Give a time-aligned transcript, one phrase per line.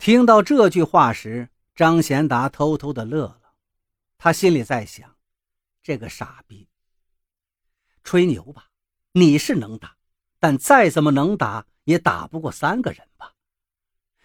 [0.00, 3.52] 听到这句话时，张贤达偷偷的乐了，
[4.16, 5.14] 他心里在想：
[5.82, 6.66] 这个傻逼，
[8.02, 8.70] 吹牛吧，
[9.12, 9.98] 你是能打，
[10.38, 13.34] 但再怎么能打，也打不过三个人吧？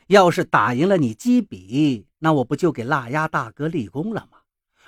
[0.07, 4.43] 要是打赢了你基比，那我不就给腊鸭大哥立功了吗？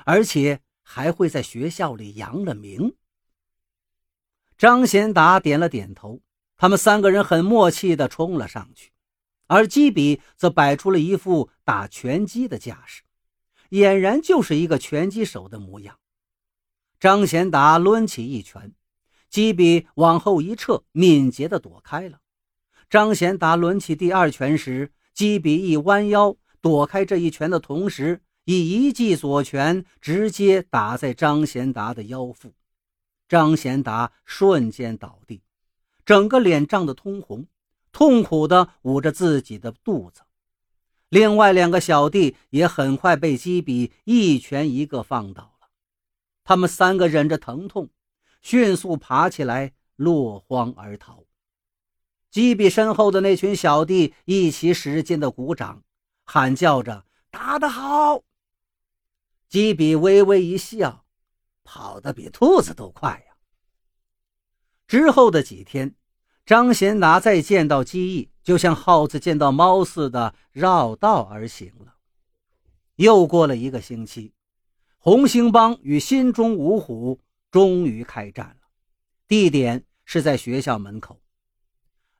[0.06, 2.96] 而且还会在学校里扬了名。
[4.58, 6.22] 张贤达点了点头，
[6.56, 8.94] 他们三个人很默契地冲了上去。
[9.48, 13.04] 而基比则摆出了一副打拳击的架势，
[13.72, 15.98] 俨然就是一个拳击手的模样。
[17.00, 18.74] 张贤达抡起一拳，
[19.30, 22.20] 基比往后一撤，敏捷地躲开了。
[22.90, 32.54] 张贤达抡起第二拳时，基比一弯腰躲开这一拳的同时，以一记左拳直接打在张贤达的腰腹，
[33.28, 35.42] 张贤达瞬间倒地，
[36.06, 37.46] 整个脸涨得通红。
[37.98, 40.22] 痛苦地捂着自己的肚子，
[41.10, 45.70] 另外两个小弟也很快被基比一拳一个放倒了。
[46.44, 47.90] 他们三个忍着疼痛，
[48.44, 51.24] 迅速爬起来，落荒而逃。
[52.30, 55.84] 基比身后的那群小弟一起使劲地鼓掌，
[56.24, 58.22] 喊叫着：“打得好！”
[59.50, 61.04] 基比微微一笑，
[61.64, 63.36] 跑得比兔子都快呀。
[64.86, 65.96] 之后的几天。
[66.48, 71.96] 张贤达再见到机翼，就像耗子见到猫似的绕道而行了。
[72.96, 74.32] 又过了一个星期，
[74.98, 77.20] 红星帮与新中五虎
[77.52, 78.70] 终于开战了，
[79.28, 81.20] 地点是在学校门口。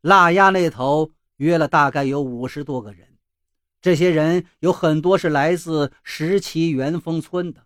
[0.02, 3.08] 腊鸭那头约了大概有五十多个人，
[3.82, 7.66] 这些人有很多是来自石岐元丰村的。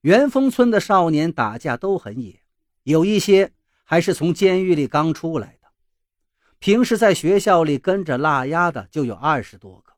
[0.00, 2.42] 元丰村的少年打架都很野，
[2.82, 3.52] 有一些
[3.84, 5.56] 还是从监狱里刚出来。
[6.58, 9.92] 平时在学校里跟着腊鸭的就有二十多个，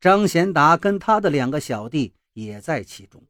[0.00, 3.24] 张贤达跟他的两个小弟也在其中。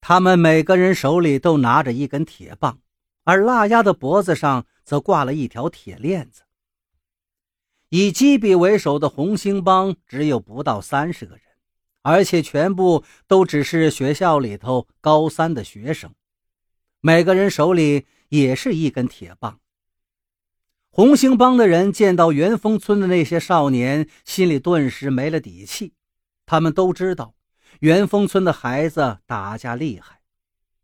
[0.00, 2.80] 他们每个人手里都拿着一根铁棒，
[3.24, 6.42] 而腊鸭的脖子上则挂了一条铁链子。
[7.88, 11.42] 以基比为首的红星帮只有不到三十个人，
[12.02, 16.14] 而且全部都只是学校里头高三的学生，
[17.00, 19.58] 每个人手里也是一根铁棒。
[20.96, 25.92] 红星帮的人见到元丰村的那些少年，心里顿时没了底气。
[26.46, 27.34] 他们都知道，
[27.80, 30.22] 元丰村的孩子打架厉害，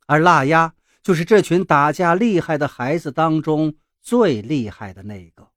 [0.04, 5.48] 而腊鸭就是这群打架厉害的孩子当中最厉害的那个。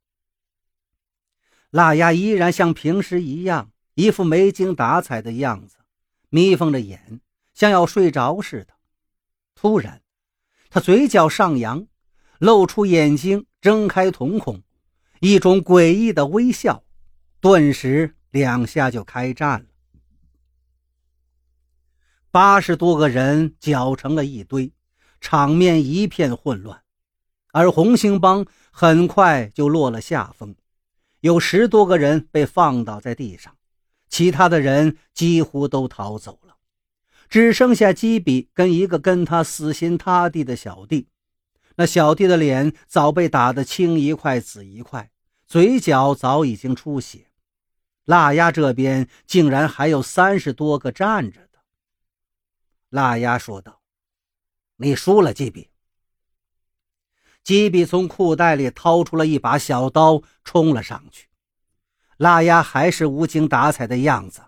[1.72, 5.79] 腊鸭依然像平时一样，一副没精打采的样子，
[6.29, 7.19] 眯缝着眼，
[7.53, 8.75] 像要睡着似的。
[9.53, 10.01] 突然，
[10.69, 11.85] 他嘴角上扬。
[12.40, 14.62] 露出眼睛，睁开瞳孔，
[15.19, 16.84] 一种诡异的微笑，
[17.40, 19.66] 顿时两下就开战了。
[22.31, 24.73] 八十多个人搅成了一堆，
[25.22, 26.81] 场面一片混乱，
[27.53, 30.56] 而红星帮很快就落了下风，
[31.22, 33.56] 有十多个人被放倒在地上，
[34.09, 36.57] 其他的人几乎都逃走了，
[37.29, 41.07] 只剩下基比跟一个跟他死心塌地的小弟。
[41.77, 45.11] 那小弟的脸早被打得青一块紫一块，
[45.45, 47.27] 嘴角早已经出血。
[48.05, 51.59] 腊鸭这边竟然还有三十多个站着的。
[52.89, 53.81] 腊鸭说道
[54.77, 55.69] ：“你输了，基比。”
[57.43, 61.27] 基比从裤袋里掏出了一把小刀，冲了上去。
[62.17, 64.41] 腊鸭还是无精打采的样子，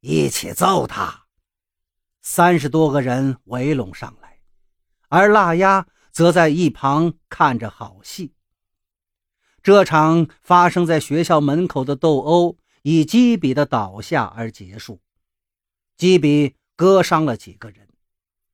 [0.00, 1.26] 一起揍他。
[2.22, 4.40] 三十多个人围拢上来，
[5.08, 5.86] 而腊鸭。
[6.18, 8.32] 则在一旁看着好戏。
[9.62, 15.00] 这场发生在学校门口的斗殴以基比的倒下而结束。
[15.96, 17.88] 基比割伤了几个人，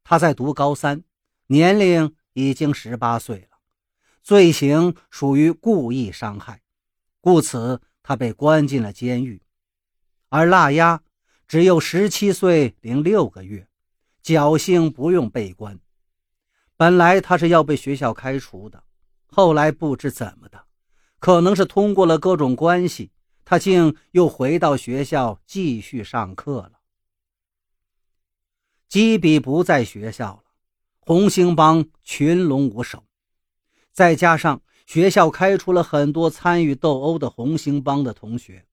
[0.03, 1.05] 他在读高三，
[1.47, 3.57] 年龄已经十八岁了，
[4.23, 6.61] 罪行属于故意伤害，
[7.23, 9.41] 故此他被关进了监狱。
[10.29, 11.03] 而腊鸭
[11.49, 13.67] 只有十七岁零六个月，
[14.23, 15.81] 侥幸不用被关。
[16.76, 18.82] 本来他是要被学校开除的，
[19.26, 20.65] 后来不知怎么的，
[21.21, 23.12] 可能是通过了各种关系，
[23.44, 26.73] 他竟又回到学校继续上课了。
[28.88, 30.44] 基比不在学校了，
[30.99, 33.05] 红星帮群龙无首，
[33.93, 38.67] 再加上学校开除了很多参与斗殴的红星帮的同学，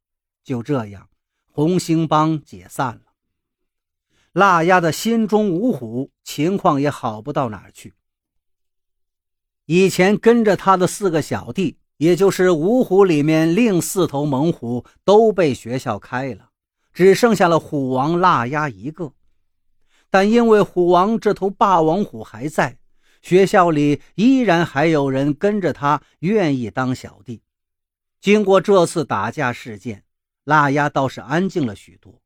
[0.43, 1.07] 就这样，
[1.51, 3.10] 红星帮解散了。
[4.33, 7.93] 腊鸭的心中无虎，情况也好不到哪儿去。
[9.65, 16.49] 以前跟着他的四个小弟也就是五虎里面另四头猛虎都被学校开了，
[16.93, 19.13] 只剩下了虎王腊鸭一个。
[20.09, 22.77] 但因为虎王这头霸王虎还在，
[23.21, 27.41] 学校里依然还有人跟着他，愿意当小弟。
[28.19, 30.03] 经过这次打架事件，
[30.43, 32.20] 腊鸭倒是安静了许多，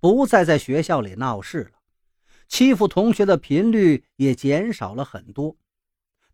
[0.00, 1.80] 不再在学校里闹事了，
[2.48, 5.56] 欺负同学的频率也减少了很多。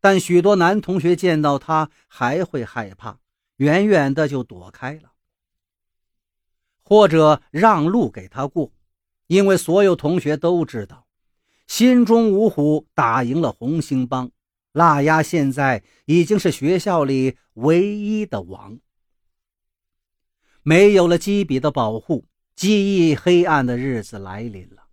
[0.01, 3.21] 但许多男同学见到他还会害怕，
[3.57, 5.13] 远远的就躲开了，
[6.83, 8.71] 或者让路给他过，
[9.29, 11.07] 因为所有同学都知道，
[11.67, 14.31] 心中五虎打赢了红星帮，
[14.73, 18.79] 腊鸭现在已经是学校里唯一的王。
[20.63, 22.27] 没有了基比的保护，
[22.57, 24.85] 记忆黑暗的日子来临了。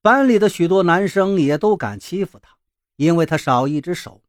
[0.00, 2.56] 班里的许多男生也都敢欺负他，
[2.96, 4.22] 因为他少一只手。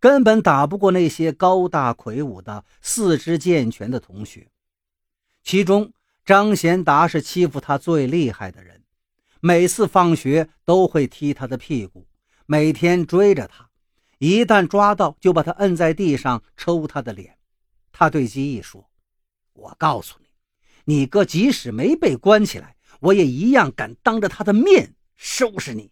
[0.00, 4.50] 根本打不过那些高大魁梧的、四肢健全的同学。
[5.42, 5.94] 其中，
[6.26, 8.82] 张贤达是欺负他最厉害的人，
[9.40, 12.06] 每次放学都会踢他的屁股，
[12.44, 13.70] 每天追着他，
[14.18, 17.38] 一旦抓到就把他摁在地上抽他的脸。
[17.90, 18.90] 他对基义说
[19.54, 20.23] ：“我告诉你，
[20.84, 25.90] 你哥即使没被关起来，我也一样敢当着他的面收拾你。”